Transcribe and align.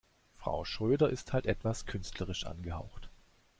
Frau 0.33 0.65
Schröder 0.65 1.11
ist 1.11 1.31
halt 1.31 1.45
etwas 1.45 1.85
künstlerisch 1.85 2.47
angehaucht. 2.47 3.11